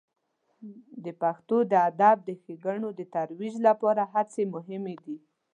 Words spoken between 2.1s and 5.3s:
د ښیګڼو د ترویج لپاره هڅې مهمې دي.